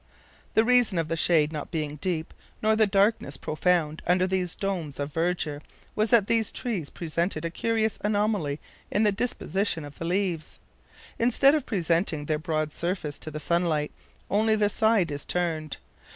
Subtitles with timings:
[0.55, 4.99] The reason of the shade not being deep, nor the darkness profound, under these domes
[4.99, 5.61] of verdure,
[5.95, 8.59] was that these trees presented a curious anomaly
[8.89, 10.57] in the disposition of the leaves.
[11.19, 13.91] Instead of presenting their broad surface to the sunlight,
[14.27, 15.77] only the side is turned.